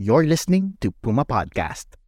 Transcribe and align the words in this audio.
You're 0.00 0.24
listening 0.24 0.80
to 0.80 0.96
Puma 1.04 1.28
Podcast. 1.28 2.00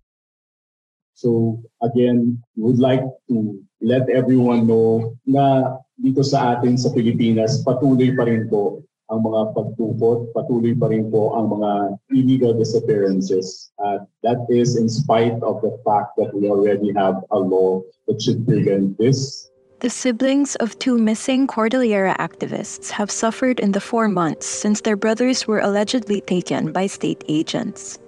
So 1.13 1.61
again, 1.85 2.43
we 2.57 2.73
would 2.73 2.81
like 2.81 3.05
to 3.29 3.61
let 3.85 4.09
everyone 4.09 4.65
know 4.67 5.13
na 5.29 5.77
dito 6.01 6.25
sa 6.25 6.57
atin 6.57 6.81
sa 6.81 6.89
Pilipinas, 6.89 7.61
patuloy 7.61 8.17
pa 8.17 8.25
rin 8.25 8.49
po 8.49 8.81
ang 9.13 9.21
mga 9.29 9.53
pagtupot, 9.53 10.33
patuloy 10.33 10.73
pa 10.73 10.89
rin 10.89 11.13
po 11.13 11.37
ang 11.37 11.53
mga 11.53 12.01
illegal 12.17 12.57
disappearances. 12.57 13.77
Uh, 13.77 14.09
that 14.25 14.41
is 14.49 14.81
in 14.81 14.89
spite 14.89 15.37
of 15.45 15.61
the 15.61 15.77
fact 15.85 16.17
that 16.17 16.33
we 16.33 16.49
already 16.49 16.97
have 16.97 17.21
a 17.29 17.39
law 17.39 17.85
that 18.09 18.17
should 18.25 18.41
prevent 18.49 18.97
this. 18.97 19.52
The 19.83 19.91
siblings 19.91 20.55
of 20.63 20.79
two 20.79 20.97
missing 20.97 21.49
Cordillera 21.49 22.15
activists 22.21 22.91
have 22.91 23.11
suffered 23.11 23.59
in 23.59 23.73
the 23.73 23.81
four 23.81 24.07
months 24.07 24.47
since 24.47 24.81
their 24.81 24.95
brothers 24.95 25.49
were 25.49 25.59
allegedly 25.59 26.21
taken 26.21 26.71
by 26.71 26.87
state 26.87 27.25
agents. 27.27 27.99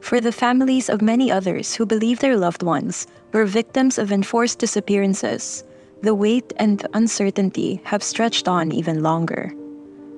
For 0.00 0.20
the 0.20 0.32
families 0.32 0.88
of 0.88 1.00
many 1.00 1.30
others 1.30 1.76
who 1.76 1.86
believe 1.86 2.18
their 2.18 2.36
loved 2.36 2.64
ones 2.64 3.06
were 3.30 3.44
victims 3.44 3.98
of 3.98 4.10
enforced 4.10 4.58
disappearances, 4.58 5.62
the 6.02 6.12
wait 6.12 6.52
and 6.56 6.84
uncertainty 6.92 7.80
have 7.84 8.02
stretched 8.02 8.48
on 8.48 8.72
even 8.72 9.04
longer. 9.04 9.54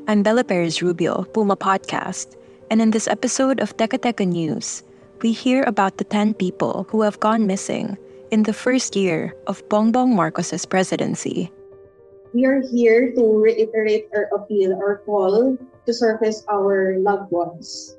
I'm 0.08 0.22
Bella 0.22 0.42
Perez 0.42 0.80
Rubio, 0.80 1.24
Puma 1.24 1.58
Podcast, 1.58 2.34
and 2.70 2.80
in 2.80 2.92
this 2.92 3.08
episode 3.08 3.60
of 3.60 3.76
Teka 3.76 3.98
Teka 3.98 4.26
News, 4.26 4.82
we 5.20 5.32
hear 5.32 5.64
about 5.64 5.98
the 5.98 6.04
10 6.04 6.32
people 6.32 6.86
who 6.88 7.02
have 7.02 7.20
gone 7.20 7.46
missing 7.46 7.98
in 8.30 8.42
the 8.42 8.52
first 8.52 8.96
year 8.96 9.34
of 9.46 9.66
Bongbong 9.68 10.14
Marcos's 10.14 10.64
presidency. 10.66 11.50
We 12.32 12.46
are 12.46 12.60
here 12.60 13.12
to 13.14 13.22
reiterate 13.38 14.08
our 14.14 14.28
appeal, 14.34 14.74
our 14.74 14.98
call 15.06 15.56
to 15.86 15.92
surface 15.92 16.44
our 16.50 16.98
loved 16.98 17.30
ones. 17.30 17.96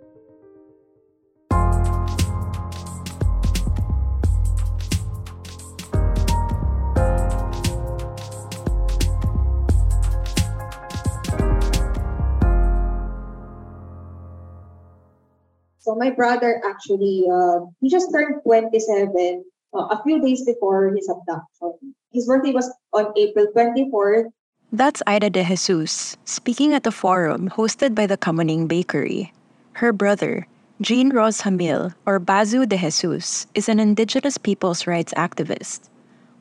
So 15.85 15.93
my 15.93 16.09
brother 16.09 16.59
actually, 16.65 17.29
uh, 17.31 17.69
he 17.79 17.89
just 17.89 18.11
turned 18.11 18.41
27 18.41 19.45
uh, 19.75 19.91
a 19.91 20.01
few 20.03 20.21
days 20.21 20.43
before 20.45 20.93
his 20.95 21.09
abduction. 21.09 21.93
His 22.11 22.25
birthday 22.25 22.51
was 22.51 22.71
on 22.93 23.11
April 23.17 23.47
24th. 23.55 24.31
That's 24.71 25.03
Ida 25.05 25.29
de 25.29 25.43
Jesus 25.43 26.17
speaking 26.25 26.73
at 26.73 26.87
a 26.87 26.91
forum 26.91 27.49
hosted 27.49 27.93
by 27.93 28.07
the 28.07 28.17
Kamuning 28.17 28.67
Bakery. 28.67 29.31
Her 29.73 29.93
brother, 29.93 30.47
Jean 30.81 31.11
Ros 31.11 31.41
Hamil, 31.41 31.93
or 32.05 32.19
Bazu 32.19 32.67
de 32.67 32.77
Jesus, 32.77 33.47
is 33.53 33.69
an 33.69 33.79
indigenous 33.79 34.37
people's 34.37 34.87
rights 34.87 35.13
activist. 35.15 35.89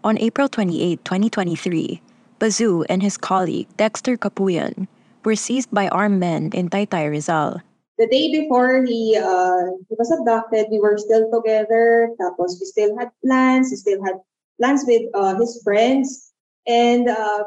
On 0.03 0.19
April 0.19 0.49
28, 0.49 1.05
2023, 1.05 2.01
Bazu 2.39 2.85
and 2.89 3.03
his 3.03 3.17
colleague 3.17 3.69
Dexter 3.77 4.17
Capuyan 4.17 4.87
were 5.25 5.37
seized 5.37 5.71
by 5.71 5.89
armed 5.89 6.21
men 6.21 6.51
in 6.53 6.69
Taytay 6.69 7.11
Rizal 7.11 7.63
the 7.99 8.07
day 8.07 8.31
before 8.31 8.85
he 8.85 9.17
uh, 9.17 9.71
he 9.89 9.95
was 9.95 10.11
abducted, 10.11 10.67
we 10.71 10.81
were 10.81 10.99
still 10.99 11.31
together. 11.31 12.11
Tapos 12.21 12.59
we 12.59 12.67
still 12.67 12.97
had 12.99 13.11
plans. 13.25 13.71
We 13.71 13.77
still 13.77 14.03
had 14.05 14.19
plans 14.59 14.85
with 14.87 15.07
uh, 15.15 15.39
his 15.39 15.63
friends, 15.63 16.33
and 16.67 17.09
uh, 17.09 17.45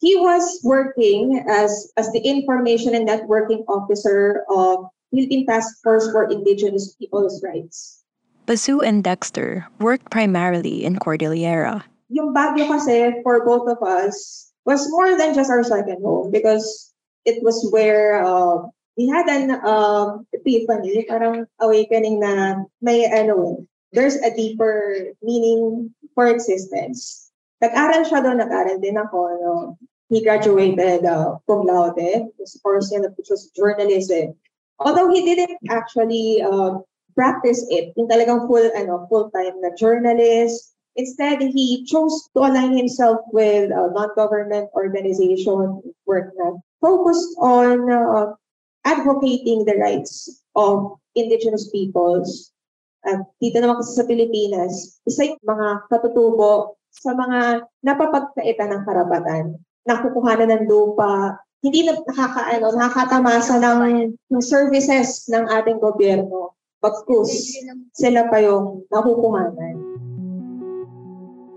he 0.00 0.16
was 0.16 0.60
working 0.64 1.44
as 1.48 1.92
as 1.96 2.12
the 2.12 2.20
information 2.20 2.94
and 2.94 3.08
networking 3.08 3.64
officer 3.68 4.44
of 4.52 4.88
Philippine 5.10 5.46
Task 5.46 5.80
Force 5.82 6.10
for 6.12 6.28
Indigenous 6.28 6.94
Peoples' 6.96 7.40
Rights. 7.42 8.04
Basu 8.46 8.80
and 8.80 9.04
Dexter 9.04 9.66
worked 9.78 10.10
primarily 10.10 10.84
in 10.84 10.98
Cordillera. 10.98 11.84
Yung 12.10 12.34
Baguio 12.34 12.66
kasi 12.66 13.22
for 13.22 13.46
both 13.46 13.70
of 13.70 13.78
us 13.86 14.50
was 14.66 14.90
more 14.90 15.14
than 15.16 15.32
just 15.32 15.48
our 15.48 15.62
second 15.62 16.02
home 16.02 16.34
because 16.34 16.90
it 17.24 17.38
was 17.46 17.62
where 17.70 18.18
uh, 18.18 18.66
we 18.96 19.08
had 19.08 19.28
an 19.28 19.60
um, 19.64 20.26
epiphany, 20.32 21.04
parang 21.08 21.46
awakening 21.60 22.20
na 22.20 22.64
may 22.82 23.06
ano, 23.06 23.66
there's 23.92 24.16
a 24.16 24.34
deeper 24.34 25.12
meaning 25.22 25.94
for 26.14 26.26
existence. 26.26 27.30
Nag-aral 27.60 28.08
siya 28.08 28.24
doon, 28.24 28.40
nag-aral 28.40 28.80
din 28.80 28.96
ako. 28.96 29.18
No? 29.40 29.52
He 30.10 30.24
graduated 30.24 31.06
uh, 31.06 31.38
cum 31.46 31.66
laude, 31.66 32.26
of 32.26 32.50
course, 32.62 32.90
yun, 32.90 33.06
which 33.14 33.30
was 33.30 33.52
journalism. 33.54 34.34
Although 34.80 35.12
he 35.12 35.22
didn't 35.22 35.60
actually 35.70 36.42
uh, 36.42 36.82
practice 37.14 37.62
it, 37.70 37.92
yung 37.94 38.08
talagang 38.08 38.48
full, 38.48 38.64
ano, 38.74 39.06
full-time 39.06 39.60
na 39.60 39.70
journalist. 39.76 40.74
Instead, 40.96 41.38
he 41.40 41.86
chose 41.86 42.26
to 42.34 42.42
align 42.42 42.74
himself 42.76 43.22
with 43.30 43.70
a 43.70 43.92
non-government 43.94 44.68
organization 44.74 45.78
work 46.06 46.34
na 46.34 46.58
focused 46.82 47.30
on 47.38 47.86
uh, 47.86 48.34
advocating 48.84 49.64
the 49.64 49.76
rights 49.76 50.42
of 50.56 50.96
indigenous 51.14 51.68
peoples. 51.70 52.52
At 53.04 53.24
dito 53.40 53.60
naman 53.60 53.80
kasi 53.80 53.96
sa 53.96 54.04
Pilipinas, 54.04 55.00
isa 55.08 55.32
yung 55.32 55.40
mga 55.44 55.68
katutubo 55.88 56.76
sa 56.92 57.16
mga 57.16 57.64
napapagkaitan 57.86 58.70
ng 58.76 58.82
karapatan, 58.84 59.44
nakukuhanan 59.88 60.52
ng 60.52 60.64
lupa, 60.68 61.38
hindi 61.64 61.86
na 61.88 61.96
nakakaano, 61.96 62.76
nakakatamasa 62.76 63.56
ng, 63.60 64.16
ng 64.16 64.42
services 64.42 65.28
ng 65.32 65.48
ating 65.48 65.80
gobyerno. 65.80 66.56
Pagkus, 66.80 67.56
sila 67.92 68.28
pa 68.32 68.40
yung 68.40 68.84
nakukuhanan. 68.88 69.76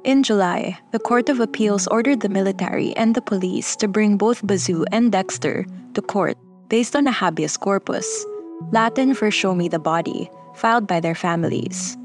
In 0.04 0.20
July, 0.20 0.76
the 0.92 1.00
Court 1.00 1.32
of 1.32 1.40
Appeals 1.40 1.88
ordered 1.88 2.20
the 2.20 2.28
military 2.28 2.92
and 3.00 3.16
the 3.16 3.24
police 3.24 3.80
to 3.80 3.88
bring 3.88 4.20
both 4.20 4.44
Bazu 4.44 4.84
and 4.92 5.16
Dexter 5.16 5.64
to 5.96 6.02
court 6.04 6.36
based 6.70 6.96
on 6.96 7.08
a 7.08 7.12
habeas 7.12 7.58
corpus, 7.58 8.26
Latin 8.72 9.14
for 9.14 9.32
Show 9.32 9.56
Me 9.56 9.68
the 9.68 9.80
Body, 9.80 10.30
filed 10.56 10.88
by 10.88 11.00
their 11.00 11.16
families. 11.16 11.98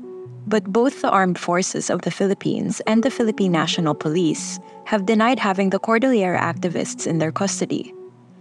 But 0.46 0.64
both 0.64 1.02
the 1.02 1.10
armed 1.10 1.38
forces 1.38 1.90
of 1.90 2.02
the 2.02 2.10
Philippines 2.10 2.80
and 2.86 3.02
the 3.02 3.10
Philippine 3.10 3.52
National 3.52 3.94
Police 3.94 4.58
have 4.84 5.04
denied 5.04 5.38
having 5.38 5.70
the 5.70 5.78
Cordillera 5.78 6.40
activists 6.40 7.06
in 7.06 7.18
their 7.18 7.32
custody. 7.32 7.92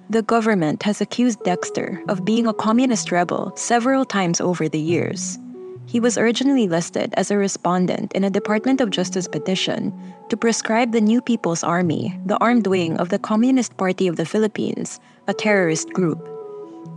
The 0.10 0.22
government 0.22 0.84
has 0.84 1.02
accused 1.02 1.44
Dexter 1.44 2.02
of 2.08 2.24
being 2.24 2.48
a 2.48 2.54
communist 2.54 3.12
rebel 3.12 3.52
several 3.58 4.06
times 4.06 4.40
over 4.40 4.70
the 4.70 4.80
years. 4.80 5.38
He 5.88 6.04
was 6.04 6.20
originally 6.20 6.68
listed 6.68 7.16
as 7.16 7.32
a 7.32 7.40
respondent 7.40 8.12
in 8.12 8.28
a 8.28 8.30
Department 8.30 8.84
of 8.84 8.92
Justice 8.92 9.24
petition 9.24 9.96
to 10.28 10.36
prescribe 10.36 10.92
the 10.92 11.00
New 11.00 11.24
People's 11.24 11.64
Army, 11.64 12.12
the 12.28 12.36
armed 12.44 12.68
wing 12.68 13.00
of 13.00 13.08
the 13.08 13.18
Communist 13.18 13.78
Party 13.80 14.06
of 14.12 14.20
the 14.20 14.28
Philippines, 14.28 15.00
a 15.32 15.34
terrorist 15.34 15.96
group. 15.96 16.20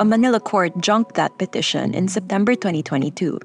A 0.02 0.04
Manila 0.04 0.40
court 0.42 0.74
junked 0.82 1.14
that 1.14 1.38
petition 1.38 1.94
in 1.94 2.10
September 2.10 2.58
2022. 2.58 3.38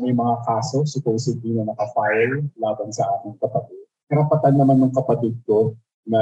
May 0.00 0.16
mga 0.16 0.36
kaso 0.48 0.88
supposedly 0.88 1.60
na 1.60 1.68
nakafile 1.68 2.48
laban 2.56 2.96
sa 2.96 3.04
aking 3.20 3.36
kapatid. 3.44 3.84
Karapatan 4.08 4.56
naman 4.56 4.88
ng 4.88 4.92
kapatid 4.96 5.36
ko 5.44 5.76
na 6.08 6.20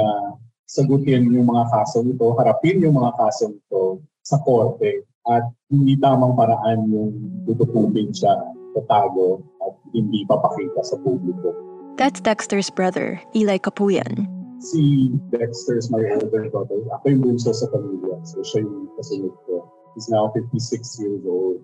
sagutin 0.67 1.31
yung 1.31 1.47
mga 1.47 1.71
kaso 1.71 2.03
nito, 2.03 2.35
harapin 2.35 2.83
yung 2.83 2.99
mga 2.99 3.15
kaso 3.15 3.47
nito 3.47 4.03
sa 4.27 4.43
korte 4.43 5.07
at 5.29 5.43
hindi 5.71 5.95
tamang 5.99 6.35
paraan 6.35 6.89
yung 6.91 7.11
tutupugin 7.47 8.11
siya, 8.11 8.33
tatago 8.75 9.39
at 9.63 9.73
hindi 9.95 10.27
papakita 10.27 10.81
sa 10.83 10.99
publiko. 10.99 11.55
That's 11.95 12.19
Dexter's 12.19 12.73
brother, 12.73 13.21
Eli 13.37 13.61
Capuyan. 13.61 14.27
si 14.63 15.11
Dexter 15.29 15.77
is 15.77 15.91
my 15.91 15.99
older 16.15 16.47
brother. 16.49 16.79
Ako 16.95 17.05
yung 17.11 17.21
bunso 17.21 17.51
sa 17.51 17.67
pamilya. 17.67 18.23
So 18.23 18.39
siya 18.41 18.63
yung 18.63 18.87
kasunod 18.95 19.35
ko. 19.45 19.67
He's 19.93 20.07
now 20.09 20.31
56 20.31 21.03
years 21.03 21.23
old. 21.27 21.59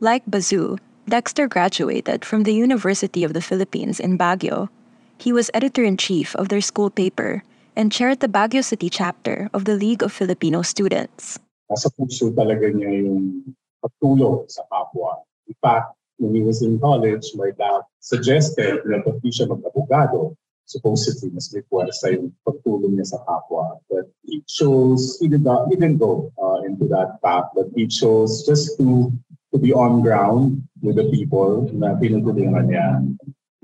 Like 0.00 0.24
Bazu, 0.26 0.80
Dexter 1.06 1.46
graduated 1.46 2.24
from 2.24 2.42
the 2.48 2.56
University 2.56 3.22
of 3.22 3.36
the 3.36 3.44
Philippines 3.44 4.00
in 4.00 4.16
Baguio. 4.16 4.72
He 5.20 5.30
was 5.30 5.52
editor-in-chief 5.52 6.34
of 6.40 6.48
their 6.48 6.64
school 6.64 6.88
paper, 6.88 7.44
and 7.76 7.92
chaired 7.92 8.24
the 8.24 8.32
Baguio 8.32 8.64
City 8.64 8.88
chapter 8.88 9.52
of 9.52 9.68
the 9.68 9.76
League 9.76 10.02
of 10.02 10.16
Filipino 10.16 10.64
Students. 10.64 11.38
Nasa 11.70 11.86
puso 11.94 12.34
talaga 12.34 12.66
niya 12.66 13.06
yung 13.06 13.46
pagtulong 13.78 14.50
sa 14.50 14.66
kapwa. 14.66 15.22
In 15.46 15.54
fact, 15.62 15.94
when 16.18 16.34
he 16.34 16.42
was 16.42 16.66
in 16.66 16.82
college, 16.82 17.30
my 17.38 17.54
dad 17.54 17.86
suggested 18.02 18.82
na 18.90 18.98
pati 19.00 19.30
siya 19.30 19.46
mag-abogado. 19.46 20.34
Supposedly, 20.66 21.30
mas 21.34 21.50
may 21.50 21.62
puwersa 21.66 22.14
yung 22.14 22.34
pagtulong 22.42 22.98
niya 22.98 23.14
sa 23.14 23.22
kapwa. 23.22 23.78
But 23.86 24.10
he 24.26 24.42
chose, 24.50 25.18
he, 25.22 25.30
did 25.30 25.46
not, 25.46 25.70
he 25.70 25.78
didn't 25.78 26.02
go 26.02 26.30
uh, 26.38 26.66
into 26.66 26.90
that 26.90 27.22
path, 27.22 27.54
but 27.54 27.70
he 27.74 27.86
chose 27.86 28.42
just 28.42 28.74
to 28.82 29.10
to 29.50 29.58
be 29.58 29.74
on 29.74 30.02
ground 30.02 30.62
with 30.78 30.96
the 30.96 31.10
people 31.10 31.66
na 31.74 31.98
tinutulungan 31.98 32.70
niya. 32.70 33.02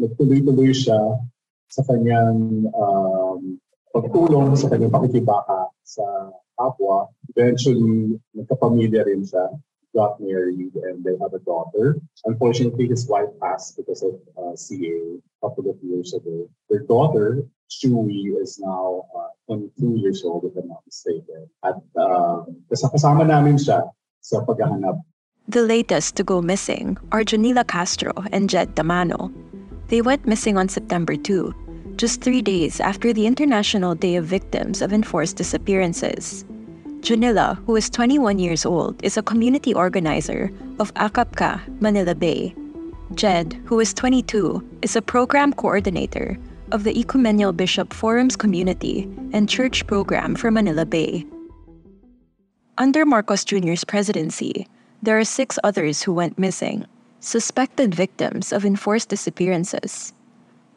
Nagtuloy-tuloy 0.02 0.75
siya 0.75 0.99
sa 1.70 1.82
kanyang 1.87 2.67
um, 2.75 3.55
pagtulong, 3.94 4.59
sa 4.59 4.67
kanyang 4.67 4.93
pakikibaka 4.93 5.70
sa 5.87 6.05
kapwa. 6.59 7.06
Eventually, 7.37 8.17
nagkapamilya 8.33 9.05
rin 9.05 9.21
siya 9.21 9.53
got 9.93 10.21
married 10.21 10.73
and 10.73 11.05
they 11.05 11.17
have 11.21 11.33
a 11.33 11.43
daughter. 11.44 12.00
Unfortunately, 12.25 12.88
his 12.88 13.09
wife 13.09 13.29
passed 13.41 13.77
because 13.77 14.05
of 14.05 14.17
uh, 14.37 14.56
CA 14.56 15.21
a 15.21 15.21
couple 15.41 15.69
of 15.69 15.77
years 15.85 16.12
ago. 16.17 16.49
Their 16.69 16.85
daughter, 16.88 17.44
Chewy, 17.69 18.37
is 18.41 18.61
now 18.61 19.05
uh, 19.12 19.33
22 19.53 20.00
years 20.00 20.25
old, 20.25 20.44
if 20.44 20.56
I'm 20.56 20.69
not 20.69 20.85
mistaken. 20.85 21.49
At 21.65 21.77
uh, 21.97 22.44
kasama 22.73 23.29
namin 23.29 23.56
siya 23.56 23.88
sa 24.21 24.44
paghahanap. 24.44 25.00
The 25.49 25.62
latest 25.62 26.17
to 26.17 26.25
go 26.25 26.43
missing 26.43 26.97
are 27.12 27.23
Janila 27.23 27.69
Castro 27.69 28.12
and 28.33 28.50
Jed 28.50 28.75
Damano. 28.75 29.33
They 29.88 30.03
went 30.03 30.27
missing 30.27 30.59
on 30.59 30.69
September 30.69 31.15
2, 31.15 31.94
just 31.97 32.21
three 32.21 32.43
days 32.43 32.81
after 32.81 33.12
the 33.12 33.29
International 33.29 33.94
Day 33.94 34.17
of 34.17 34.25
Victims 34.27 34.83
of 34.83 34.93
Enforced 34.93 35.37
Disappearances. 35.37 36.44
Junilla, 37.06 37.56
who 37.67 37.76
is 37.76 37.88
21 37.88 38.41
years 38.41 38.67
old, 38.67 39.00
is 39.05 39.17
a 39.17 39.23
community 39.23 39.73
organizer 39.73 40.50
of 40.81 40.93
Akapka, 40.94 41.62
Manila 41.81 42.17
Bay. 42.17 42.53
Jed, 43.14 43.53
who 43.64 43.79
is 43.79 43.94
22, 43.94 44.61
is 44.82 44.97
a 44.97 45.03
program 45.03 45.53
coordinator 45.53 46.37
of 46.73 46.82
the 46.82 46.99
Ecumenial 46.99 47.53
Bishop 47.53 47.94
Forum's 47.94 48.35
community 48.35 49.08
and 49.32 49.49
church 49.49 49.87
program 49.87 50.35
for 50.35 50.50
Manila 50.50 50.85
Bay. 50.85 51.25
Under 52.76 53.06
Marcos 53.06 53.44
Jr.'s 53.44 53.85
presidency, 53.85 54.67
there 55.00 55.17
are 55.17 55.25
six 55.25 55.61
others 55.62 56.02
who 56.02 56.12
went 56.12 56.41
missing, 56.41 56.87
suspected 57.20 57.94
victims 57.94 58.52
of 58.52 58.64
enforced 58.64 59.11
disappearances. 59.11 60.12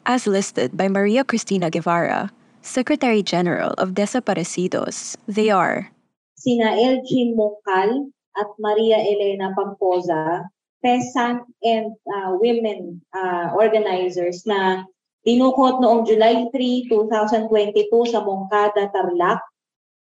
As 0.06 0.28
listed 0.28 0.76
by 0.76 0.86
Maria 0.86 1.24
Cristina 1.24 1.70
Guevara, 1.70 2.30
Secretary 2.62 3.20
General 3.20 3.74
of 3.78 3.94
Desaparecidos, 3.94 5.16
they 5.26 5.50
are 5.50 5.90
sina 6.40 6.72
Elgin 6.72 7.36
Mongkal 7.36 8.08
at 8.40 8.48
Maria 8.56 8.96
Elena 8.96 9.52
Pamposa, 9.52 10.48
peasant 10.80 11.44
and 11.60 11.92
uh, 12.08 12.32
women 12.40 13.04
uh, 13.12 13.52
organizers 13.52 14.48
na 14.48 14.88
dinukot 15.20 15.84
noong 15.84 16.08
July 16.08 16.48
3, 16.48 16.88
2022 16.88 17.92
sa 18.08 18.24
Mongkada, 18.24 18.88
Tarlac. 18.88 19.44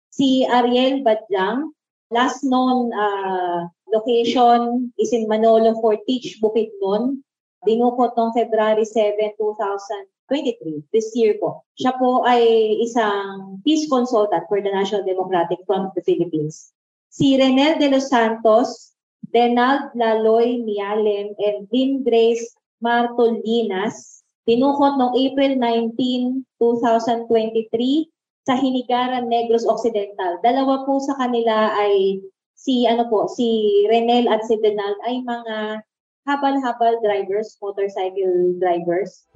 Si 0.09 0.47
Ariel 0.47 1.03
Badjang, 1.03 1.75
last 2.09 2.47
known 2.47 2.95
uh, 2.95 3.68
location 3.91 4.89
is 4.95 5.12
in 5.12 5.27
Manolo 5.27 5.75
Fortich, 5.83 6.39
Bukidnon. 6.39 7.19
Dinukot 7.68 8.15
noong 8.15 8.31
February 8.31 8.88
7, 8.88 9.36
2000 9.36 10.07
23, 10.30 10.86
this 10.94 11.12
year 11.18 11.36
po. 11.42 11.66
Siya 11.76 11.98
po 11.98 12.24
ay 12.24 12.42
isang 12.80 13.60
peace 13.66 13.90
consultant 13.90 14.46
for 14.48 14.62
the 14.62 14.72
National 14.72 15.04
Democratic 15.04 15.60
Front 15.66 15.90
of 15.90 15.94
the 15.98 16.06
Philippines. 16.06 16.72
Si 17.10 17.36
Renel 17.36 17.81
de 17.81 17.90
los 17.90 18.08
Santos, 18.08 18.94
Denald 19.34 19.92
Laloy 19.98 20.62
Mialem, 20.62 21.34
and 21.42 21.66
Lynn 21.74 22.06
Grace 22.06 22.54
Martolinas, 22.80 24.22
tinukot 24.46 24.98
noong 24.98 25.14
April 25.18 25.58
19, 25.58 26.46
2023 26.58 28.10
sa 28.50 28.58
Hinigaran 28.58 29.30
Negros 29.30 29.66
Occidental. 29.70 30.42
Dalawa 30.42 30.86
po 30.90 30.98
sa 30.98 31.14
kanila 31.22 31.70
ay 31.78 32.24
si 32.58 32.90
ano 32.90 33.06
po, 33.08 33.30
si 33.30 33.86
Renel 33.86 34.25
at 34.25 34.42
si 34.50 34.58
Denald 34.58 34.98
ay 35.06 35.22
mga 35.22 35.86
habal-habal 36.25 36.98
drivers, 37.06 37.58
motorcycle 37.62 38.58
drivers. 38.58 39.29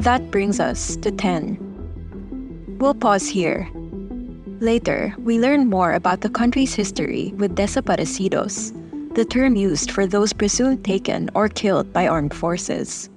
That 0.00 0.30
brings 0.30 0.60
us 0.60 0.96
to 1.02 1.10
10. 1.10 2.78
We'll 2.80 2.94
pause 2.94 3.28
here. 3.28 3.68
Later, 4.58 5.14
we 5.18 5.38
learn 5.38 5.68
more 5.68 5.92
about 5.92 6.22
the 6.22 6.30
country's 6.30 6.74
history 6.74 7.34
with 7.36 7.54
desaparecidos, 7.54 8.72
the 9.14 9.26
term 9.26 9.56
used 9.56 9.90
for 9.90 10.06
those 10.06 10.32
presumed 10.32 10.86
taken 10.86 11.28
or 11.34 11.50
killed 11.50 11.92
by 11.92 12.08
armed 12.08 12.32
forces. 12.32 13.10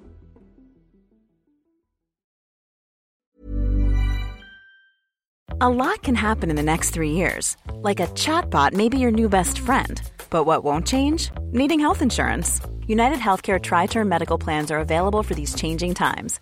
A 5.61 5.69
lot 5.69 6.03
can 6.03 6.15
happen 6.15 6.49
in 6.49 6.57
the 6.57 6.63
next 6.63 6.89
three 6.89 7.11
years. 7.11 7.55
Like 7.75 8.01
a 8.01 8.07
chatbot 8.07 8.73
may 8.73 8.89
be 8.89 8.99
your 8.99 9.11
new 9.11 9.29
best 9.29 9.57
friend. 9.59 10.01
But 10.29 10.43
what 10.43 10.65
won't 10.65 10.85
change? 10.85 11.31
Needing 11.53 11.79
health 11.79 12.01
insurance. 12.01 12.59
United 12.87 13.19
Healthcare 13.19 13.61
Tri 13.61 13.85
Term 13.85 14.09
Medical 14.09 14.37
Plans 14.37 14.69
are 14.69 14.79
available 14.79 15.23
for 15.23 15.33
these 15.33 15.55
changing 15.55 15.93
times 15.93 16.41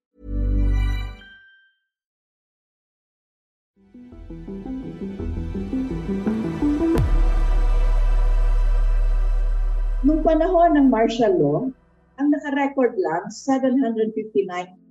Nung 10.11 10.27
panahon 10.27 10.75
ng 10.75 10.91
martial 10.91 11.31
law, 11.39 11.71
ang 12.19 12.27
naka-record 12.35 12.99
lang 12.99 13.31
759 13.31 14.11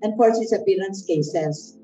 enforced 0.00 0.40
disappearance 0.40 1.04
cases. 1.04 1.76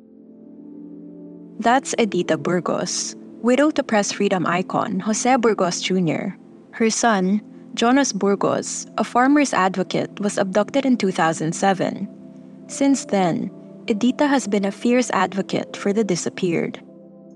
That's 1.60 1.92
Edita 2.00 2.40
Burgos, 2.40 3.12
widow 3.44 3.68
to 3.76 3.84
press 3.84 4.08
freedom 4.08 4.48
icon 4.48 5.04
Jose 5.04 5.28
Burgos 5.36 5.84
Jr. 5.84 6.32
Her 6.72 6.88
son, 6.88 7.44
Jonas 7.76 8.16
Burgos, 8.16 8.88
a 8.96 9.04
farmer's 9.04 9.52
advocate, 9.52 10.16
was 10.16 10.40
abducted 10.40 10.88
in 10.88 10.96
2007. 10.96 11.52
Since 12.72 13.12
then, 13.12 13.52
Edita 13.84 14.24
has 14.24 14.48
been 14.48 14.64
a 14.64 14.72
fierce 14.72 15.12
advocate 15.12 15.76
for 15.76 15.92
the 15.92 16.08
disappeared. 16.08 16.80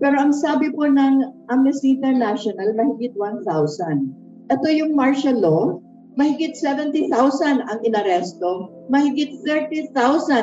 Pero 0.01 0.17
ang 0.17 0.33
sabi 0.33 0.73
po 0.73 0.89
ng 0.89 1.45
Amnesty 1.53 2.01
International, 2.01 2.73
mahigit 2.73 3.13
1,000. 3.13 4.49
Ito 4.49 4.67
yung 4.73 4.97
martial 4.97 5.37
law, 5.37 5.79
mahigit 6.19 6.59
70,000 6.59 7.67
ang 7.67 7.81
inaresto, 7.87 8.71
mahigit 8.91 9.39
30,000 9.47 9.95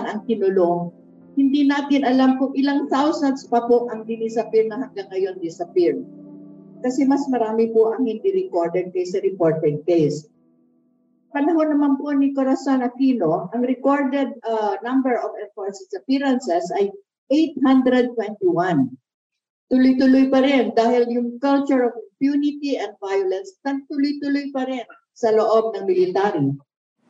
ang 0.08 0.20
kinulong. 0.28 0.92
Hindi 1.38 1.70
natin 1.70 2.08
alam 2.08 2.42
kung 2.42 2.56
ilang 2.58 2.90
thousands 2.90 3.46
pa 3.52 3.66
po 3.68 3.92
ang 3.94 4.08
dinisappear 4.08 4.72
na 4.72 4.88
hanggang 4.88 5.10
ngayon 5.14 5.38
disappear. 5.44 6.00
Kasi 6.82 7.06
mas 7.06 7.26
marami 7.30 7.70
po 7.74 7.94
ang 7.94 8.06
hindi 8.06 8.32
recorded 8.34 8.94
kaysa 8.94 9.22
reported 9.22 9.86
case. 9.86 10.26
Panahon 11.36 11.78
naman 11.78 12.00
po 12.02 12.10
ni 12.16 12.34
Corazon 12.34 12.82
Aquino, 12.82 13.52
ang 13.54 13.62
recorded 13.62 14.34
uh, 14.48 14.80
number 14.82 15.14
of 15.20 15.36
enforced 15.38 15.86
disappearances 15.90 16.66
ay 16.74 16.90
821 17.30 18.18
tuloy-tuloy 19.68 20.32
pa 20.32 20.40
rin 20.40 20.72
dahil 20.72 21.04
yung 21.12 21.36
culture 21.44 21.92
of 21.92 21.94
impunity 22.00 22.80
and 22.80 22.96
violence 23.04 23.60
tuloy-tuloy 23.64 24.48
pa 24.56 24.64
rin 24.64 24.88
sa 25.18 25.34
loob 25.34 25.74
ng 25.74 25.90
military. 25.90 26.54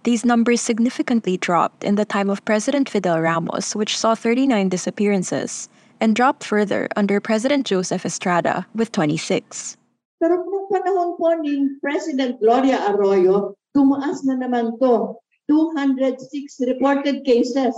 These 0.08 0.24
numbers 0.24 0.64
significantly 0.64 1.36
dropped 1.36 1.84
in 1.84 2.00
the 2.00 2.08
time 2.08 2.32
of 2.32 2.40
President 2.48 2.88
Fidel 2.88 3.20
Ramos, 3.20 3.76
which 3.76 4.00
saw 4.00 4.16
39 4.16 4.72
disappearances, 4.72 5.68
and 6.00 6.16
dropped 6.16 6.48
further 6.48 6.88
under 6.96 7.20
President 7.20 7.68
Joseph 7.68 8.08
Estrada 8.08 8.64
with 8.72 8.96
26. 8.96 9.76
Pero 10.24 10.40
nung 10.40 10.72
panahon 10.72 11.20
po 11.20 11.36
ni 11.44 11.76
President 11.84 12.40
Gloria 12.40 12.80
Arroyo, 12.88 13.60
tumaas 13.76 14.24
na 14.24 14.40
naman 14.40 14.80
to. 14.80 15.20
206 15.52 16.64
reported 16.72 17.28
cases. 17.28 17.76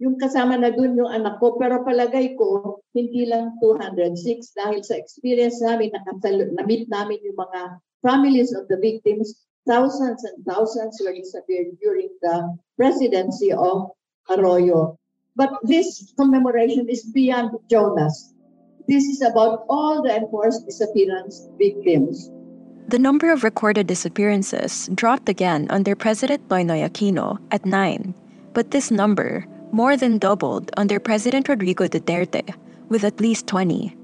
Yung 0.00 0.20
kasama 0.20 0.60
na 0.60 0.72
dun 0.72 0.96
yung 0.96 1.08
anak 1.08 1.40
ko. 1.40 1.56
Pero 1.56 1.80
palagay 1.80 2.36
ko, 2.36 2.80
hindi 2.92 3.24
lang 3.24 3.56
206 3.64 4.52
dahil 4.52 4.84
sa 4.84 5.00
experience 5.00 5.64
namin, 5.64 5.92
na-meet 6.60 6.88
namin 6.92 7.20
yung 7.24 7.38
mga 7.40 7.80
families 8.04 8.52
of 8.52 8.68
the 8.68 8.76
victims 8.76 9.40
thousands 9.66 10.24
and 10.24 10.44
thousands 10.44 11.00
were 11.04 11.14
disappeared 11.14 11.78
during 11.80 12.08
the 12.20 12.56
presidency 12.76 13.52
of 13.52 13.90
Arroyo. 14.30 14.98
But 15.36 15.50
this 15.62 16.12
commemoration 16.18 16.88
is 16.88 17.04
beyond 17.04 17.56
Jonas. 17.70 18.34
This 18.88 19.04
is 19.04 19.22
about 19.22 19.64
all 19.68 20.02
the 20.02 20.14
enforced 20.14 20.66
disappearance 20.66 21.48
victims. 21.56 22.30
The 22.88 22.98
number 22.98 23.32
of 23.32 23.44
recorded 23.44 23.86
disappearances 23.86 24.90
dropped 24.92 25.28
again 25.28 25.68
under 25.70 25.94
President 25.94 26.48
Noynoy 26.48 26.84
Aquino 26.84 27.38
at 27.50 27.64
nine, 27.64 28.12
but 28.52 28.70
this 28.72 28.90
number 28.90 29.46
more 29.72 29.96
than 29.96 30.18
doubled 30.18 30.70
under 30.76 31.00
President 31.00 31.48
Rodrigo 31.48 31.86
Duterte 31.86 32.54
with 32.90 33.04
at 33.04 33.20
least 33.20 33.46
20. 33.46 33.96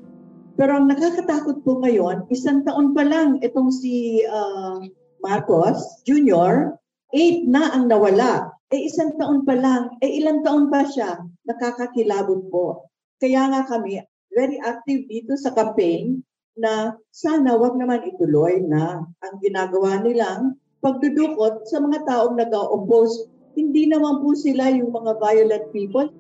Pero 0.57 0.75
ang 0.75 0.89
nakakatakot 0.91 1.63
po 1.63 1.79
ngayon, 1.85 2.27
isang 2.33 2.65
taon 2.65 2.97
pa 2.97 3.05
lang 3.05 3.39
itong 3.45 3.71
si 3.71 4.25
uh, 4.27 4.81
Marcos 5.23 6.03
Jr., 6.07 6.79
8 7.13 7.49
na 7.49 7.73
ang 7.73 7.89
nawala. 7.89 8.53
Eh 8.69 8.85
isang 8.85 9.17
taon 9.17 9.49
pa 9.49 9.57
lang, 9.57 9.97
eh 10.05 10.21
ilang 10.21 10.45
taon 10.45 10.69
pa 10.69 10.85
siya, 10.85 11.25
nakakakilabot 11.49 12.53
po. 12.53 12.93
Kaya 13.17 13.49
nga 13.49 13.65
kami 13.65 13.97
very 14.29 14.61
active 14.61 15.09
dito 15.09 15.33
sa 15.41 15.57
campaign 15.57 16.21
na 16.59 16.93
sana 17.09 17.57
wag 17.57 17.81
naman 17.81 18.05
ituloy 18.05 18.61
na 18.61 19.09
ang 19.25 19.35
ginagawa 19.41 20.05
nilang 20.05 20.59
pagdudukot 20.85 21.65
sa 21.67 21.81
mga 21.81 22.05
taong 22.05 22.37
nag-oppose. 22.37 23.31
Hindi 23.57 23.89
naman 23.89 24.21
po 24.21 24.37
sila 24.37 24.71
yung 24.71 24.93
mga 24.93 25.17
violent 25.19 25.67
people. 25.73 26.13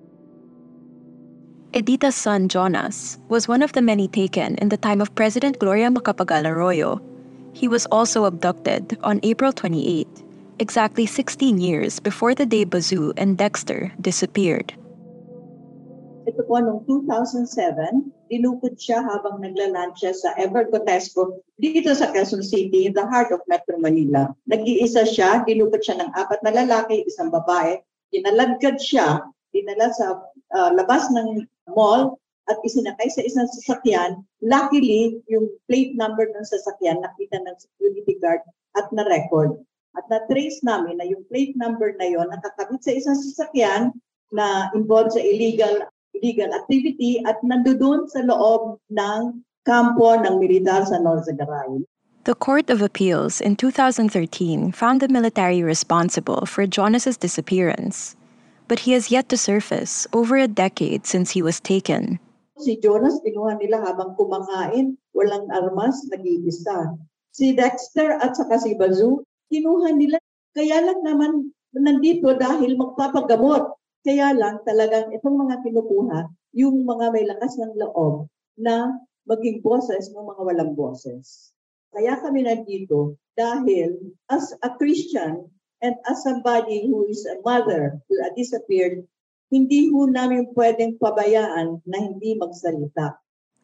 Edita's 1.76 2.16
son 2.16 2.48
Jonas 2.48 3.20
was 3.28 3.44
one 3.44 3.60
of 3.60 3.76
the 3.76 3.84
many 3.84 4.08
taken 4.08 4.56
in 4.56 4.72
the 4.72 4.80
time 4.80 5.04
of 5.04 5.12
President 5.12 5.60
Gloria 5.60 5.92
Macapagal 5.92 6.48
Arroyo 6.48 6.96
he 7.52 7.68
was 7.68 7.86
also 7.90 8.24
abducted 8.24 8.98
on 9.02 9.20
April 9.22 9.52
28, 9.52 10.06
exactly 10.58 11.06
16 11.06 11.58
years 11.58 12.00
before 12.00 12.34
the 12.34 12.46
day 12.46 12.64
Bazoo 12.64 13.12
and 13.16 13.38
Dexter 13.38 13.92
disappeared. 14.00 14.74
Ito 16.28 16.44
po, 16.44 16.60
noong 16.60 16.84
2007, 16.84 18.12
dinukod 18.28 18.76
siya 18.76 19.00
habang 19.00 19.40
naglalunch 19.40 19.96
siya 20.04 20.12
sa 20.12 20.36
Evergotesco 20.36 21.40
dito 21.56 21.96
sa 21.96 22.12
Quezon 22.12 22.44
City, 22.44 22.84
in 22.84 22.92
the 22.92 23.08
heart 23.08 23.32
of 23.32 23.40
Metro 23.48 23.80
Manila. 23.80 24.28
Nag-iisa 24.44 25.08
siya, 25.08 25.40
dinukod 25.48 25.80
siya 25.80 26.04
ng 26.04 26.12
apat 26.12 26.44
na 26.44 26.52
lalaki, 26.52 27.00
isang 27.08 27.32
babae. 27.32 27.80
Dinaladkad 28.12 28.76
siya, 28.76 29.24
dinala 29.56 29.88
sa 29.96 30.20
uh, 30.52 30.70
labas 30.76 31.08
ng 31.16 31.48
mall 31.72 32.20
at 32.48 32.58
isinakay 32.64 33.08
sa 33.12 33.22
isang 33.22 33.48
sasakyan. 33.48 34.24
Luckily, 34.40 35.20
yung 35.28 35.52
plate 35.68 35.94
number 35.94 36.26
ng 36.28 36.44
sasakyan 36.48 37.04
nakita 37.04 37.38
ng 37.44 37.56
security 37.60 38.16
guard 38.18 38.40
at 38.76 38.88
na-record. 38.90 39.60
At 39.96 40.04
na-trace 40.08 40.64
namin 40.64 41.00
na 41.00 41.06
yung 41.08 41.24
plate 41.28 41.56
number 41.56 41.92
na 42.00 42.08
yon 42.08 42.32
nakakabit 42.32 42.80
sa 42.80 42.92
isang 42.92 43.16
sasakyan 43.16 43.92
na 44.32 44.72
involved 44.72 45.16
sa 45.16 45.22
illegal 45.22 45.88
illegal 46.18 46.50
activity 46.50 47.22
at 47.24 47.38
nandoon 47.46 48.10
sa 48.10 48.24
loob 48.26 48.80
ng 48.90 49.44
kampo 49.62 50.18
ng 50.18 50.40
militar 50.40 50.82
sa 50.82 50.98
Norzagaray. 50.98 51.84
The 52.24 52.34
Court 52.34 52.68
of 52.68 52.82
Appeals 52.82 53.40
in 53.40 53.56
2013 53.56 54.72
found 54.72 55.00
the 55.00 55.08
military 55.08 55.62
responsible 55.62 56.44
for 56.44 56.66
Jonas's 56.66 57.16
disappearance, 57.16 58.16
but 58.66 58.80
he 58.80 58.92
has 58.92 59.10
yet 59.10 59.28
to 59.30 59.38
surface 59.38 60.06
over 60.12 60.36
a 60.36 60.48
decade 60.48 61.06
since 61.06 61.30
he 61.32 61.40
was 61.40 61.60
taken. 61.60 62.20
Si 62.58 62.82
Jonas, 62.82 63.22
kinuha 63.22 63.54
nila 63.58 63.82
habang 63.86 64.18
kumakain, 64.18 64.98
walang 65.14 65.46
armas, 65.54 66.02
nag-iisa. 66.10 66.98
Si 67.30 67.54
Dexter 67.54 68.18
at 68.18 68.34
saka 68.34 68.58
si 68.58 68.74
Bazoo, 68.74 69.22
kinuha 69.46 69.94
nila. 69.94 70.18
Kaya 70.52 70.82
lang 70.82 71.00
naman 71.06 71.54
nandito 71.70 72.34
dahil 72.34 72.74
magpapagamot. 72.74 73.78
Kaya 74.02 74.34
lang 74.34 74.62
talagang 74.66 75.14
itong 75.14 75.36
mga 75.46 75.62
kinukuha, 75.62 76.18
yung 76.56 76.82
mga 76.82 77.06
may 77.14 77.24
lakas 77.28 77.60
ng 77.60 77.78
loob 77.78 78.26
na 78.58 78.90
maging 79.28 79.60
boses 79.60 80.10
ng 80.10 80.24
mga 80.24 80.42
walang 80.42 80.72
boses. 80.74 81.52
Kaya 81.92 82.18
kami 82.18 82.44
nandito 82.44 83.16
dahil 83.36 83.94
as 84.28 84.56
a 84.64 84.74
Christian 84.76 85.46
and 85.84 85.94
as 86.08 86.24
somebody 86.26 86.88
who 86.88 87.06
is 87.06 87.22
a 87.28 87.38
mother 87.44 88.00
who 88.08 88.14
disappeared, 88.34 89.06
hindi 89.48 89.88
ho 89.88 90.04
namin 90.04 90.52
pwedeng 90.52 91.00
pabayaan 91.00 91.80
na 91.88 91.98
hindi 91.98 92.36
magsalita. 92.36 93.16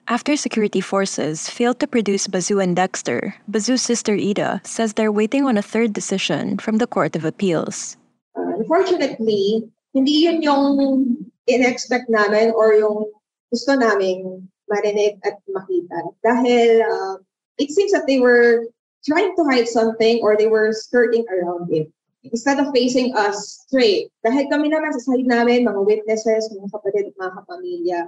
After 0.04 0.36
security 0.36 0.80
forces 0.84 1.48
failed 1.48 1.80
to 1.80 1.88
produce 1.88 2.28
Bazoo 2.28 2.60
and 2.60 2.76
Dexter, 2.76 3.36
Bazoo's 3.48 3.80
sister 3.80 4.12
Ida 4.12 4.60
says 4.64 4.92
they're 4.92 5.12
waiting 5.12 5.48
on 5.48 5.56
a 5.56 5.64
third 5.64 5.92
decision 5.92 6.58
from 6.58 6.76
the 6.76 6.86
Court 6.86 7.16
of 7.16 7.24
Appeals. 7.24 7.96
Uh, 8.36 8.60
unfortunately, 8.60 9.64
hindi 9.96 10.28
yun 10.28 10.42
yung 10.42 11.24
in-expect 11.46 12.12
namin 12.12 12.52
or 12.52 12.74
yung 12.76 13.08
gusto 13.48 13.76
namin 13.76 14.44
marinig 14.68 15.16
at 15.24 15.40
makita. 15.48 16.12
Dahil 16.20 16.84
uh, 16.84 17.16
it 17.56 17.72
seems 17.72 17.92
that 17.96 18.04
they 18.04 18.20
were 18.20 18.68
trying 19.08 19.32
to 19.36 19.42
hide 19.48 19.68
something 19.68 20.20
or 20.20 20.36
they 20.36 20.48
were 20.48 20.72
skirting 20.72 21.24
around 21.32 21.72
it 21.72 21.88
instead 22.24 22.56
of 22.56 22.72
facing 22.72 23.12
us 23.12 23.66
straight, 23.68 24.08
dahil 24.24 24.48
kami 24.48 24.72
naman 24.72 24.92
sa 24.96 25.04
side 25.04 25.28
namin, 25.28 25.68
mga 25.68 25.80
witnesses, 25.84 26.48
mga 26.52 26.72
kapatid, 26.72 27.12
mga 27.20 27.32
kapamilya, 27.42 28.00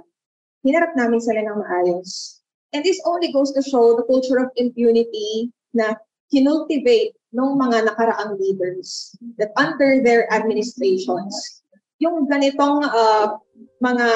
hinarap 0.65 0.93
namin 0.97 1.21
sila 1.21 1.45
ng 1.45 1.57
maayos. 1.61 2.41
And 2.73 2.81
this 2.81 2.99
only 3.05 3.31
goes 3.31 3.53
to 3.53 3.63
show 3.63 3.95
the 3.95 4.05
culture 4.09 4.41
of 4.41 4.51
impunity 4.57 5.53
na 5.71 5.95
kinultivate 6.33 7.15
ng 7.31 7.51
mga 7.55 7.93
nakaraang 7.93 8.35
leaders 8.41 9.15
that 9.37 9.53
under 9.55 10.03
their 10.03 10.27
administrations, 10.33 11.63
yung 12.01 12.27
ganitong 12.27 12.83
uh, 12.83 13.37
mga 13.79 14.07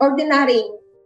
ordinary 0.00 0.60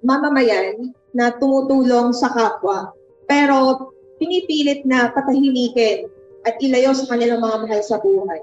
mamamayan 0.05 0.93
na 1.17 1.33
tumutulong 1.39 2.13
sa 2.13 2.29
kapwa, 2.35 2.93
pero 3.25 3.89
pinipilit 4.21 4.85
na 4.85 5.11
patahimikin 5.11 6.11
at 6.45 6.55
ilayo 6.61 6.93
sa 6.93 7.09
kanilang 7.09 7.41
mga 7.41 7.57
mahal 7.65 7.81
sa 7.85 7.97
buhay. 8.01 8.41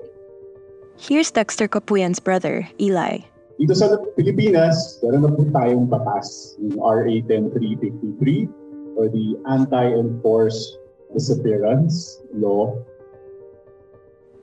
Here's 1.02 1.34
Dexter 1.34 1.66
Capuyan's 1.66 2.22
brother, 2.22 2.68
Eli. 2.78 3.26
Dito 3.62 3.74
sa 3.78 3.94
Pilipinas, 4.18 4.98
meron 5.06 5.22
na 5.26 5.32
po 5.34 5.46
tayong 5.54 5.86
batas, 5.86 6.58
yung 6.58 6.78
RA 6.82 7.14
10353 7.30 8.98
or 8.98 9.06
the 9.10 9.38
Anti-Enforced 9.50 10.82
Disappearance 11.14 12.22
Law. 12.34 12.74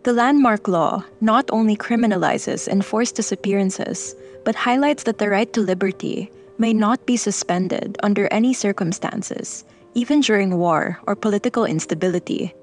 The 0.07 0.15
landmark 0.15 0.69
law 0.69 1.03
not 1.21 1.51
only 1.51 1.77
criminalizes 1.77 2.69
enforced 2.71 3.17
disappearances, 3.17 4.15
but 4.45 4.55
highlights 4.55 5.03
that 5.05 5.19
the 5.19 5.29
right 5.29 5.51
to 5.53 5.61
liberty 5.61 6.31
may 6.59 6.73
not 6.73 7.05
be 7.07 7.17
suspended 7.17 7.99
under 8.03 8.27
any 8.31 8.55
circumstances, 8.55 9.65
even 9.95 10.21
during 10.21 10.59
war 10.59 10.99
or 11.07 11.15
political 11.15 11.65
instability. 11.65 12.55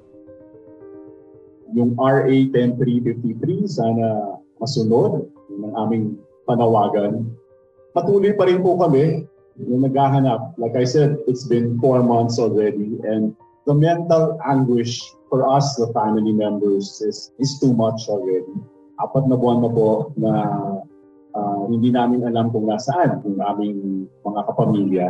Yung 1.73 1.97
RA 1.97 2.29
10353 2.29 3.65
sana 3.65 4.37
masunod 4.61 5.25
ng 5.49 5.73
aming 5.73 6.19
panawagan. 6.45 7.25
Patuloy 7.95 8.35
pa 8.37 8.45
rin 8.45 8.61
po 8.61 8.77
kami 8.77 9.25
yung 9.57 9.87
naghahanap. 9.87 10.53
Like 10.59 10.75
I 10.75 10.83
said, 10.85 11.17
it's 11.25 11.47
been 11.47 11.79
four 11.79 12.03
months 12.03 12.37
already 12.37 12.99
and 13.07 13.33
the 13.65 13.73
mental 13.73 14.37
anguish 14.45 15.01
for 15.29 15.49
us, 15.49 15.75
the 15.75 15.89
family 15.91 16.31
members, 16.31 17.01
is, 17.01 17.33
is 17.39 17.57
too 17.59 17.73
much 17.73 18.05
already. 18.07 18.55
Apat 19.01 19.27
na 19.27 19.35
buwan 19.35 19.65
na 19.65 19.69
po 19.73 20.13
na 20.15 20.31
uh, 21.35 21.61
hindi 21.67 21.91
namin 21.91 22.23
alam 22.23 22.53
kung 22.53 22.69
nasaan 22.69 23.25
yung 23.25 23.41
aming 23.41 23.77
mga 24.23 24.41
kapamilya. 24.47 25.07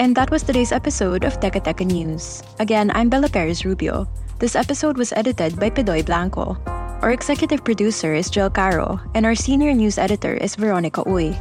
And 0.00 0.16
that 0.16 0.30
was 0.30 0.42
today's 0.42 0.72
episode 0.72 1.28
of 1.28 1.40
Teka 1.44 1.60
Teka 1.60 1.84
News. 1.84 2.42
Again, 2.58 2.90
I'm 2.94 3.10
Bella 3.10 3.28
Perez 3.28 3.66
Rubio. 3.66 4.08
This 4.38 4.56
episode 4.56 4.96
was 4.96 5.12
edited 5.12 5.60
by 5.60 5.68
Pedoy 5.68 6.00
Blanco. 6.00 6.56
Our 7.04 7.12
executive 7.12 7.62
producer 7.62 8.14
is 8.14 8.30
Jill 8.30 8.48
Caro, 8.48 8.98
and 9.12 9.26
our 9.26 9.34
senior 9.34 9.74
news 9.74 9.98
editor 9.98 10.32
is 10.32 10.56
Veronica 10.56 11.04
Uy. 11.04 11.36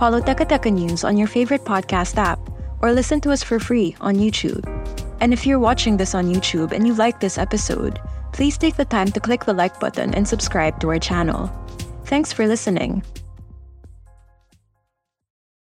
Follow 0.00 0.22
Teka 0.22 0.48
Teka 0.48 0.72
News 0.72 1.04
on 1.04 1.18
your 1.18 1.28
favorite 1.28 1.68
podcast 1.68 2.16
app, 2.16 2.40
or 2.80 2.96
listen 2.96 3.20
to 3.20 3.30
us 3.30 3.42
for 3.42 3.60
free 3.60 3.94
on 4.00 4.16
YouTube. 4.16 4.64
And 5.20 5.34
if 5.34 5.44
you're 5.44 5.60
watching 5.60 5.98
this 5.98 6.14
on 6.14 6.32
YouTube 6.32 6.72
and 6.72 6.88
you 6.88 6.94
like 6.94 7.20
this 7.20 7.36
episode, 7.36 8.00
please 8.32 8.56
take 8.56 8.76
the 8.76 8.88
time 8.88 9.12
to 9.12 9.20
click 9.20 9.44
the 9.44 9.52
like 9.52 9.78
button 9.78 10.14
and 10.14 10.26
subscribe 10.26 10.80
to 10.80 10.88
our 10.88 10.98
channel. 10.98 11.52
Thanks 12.06 12.32
for 12.32 12.48
listening. 12.48 13.04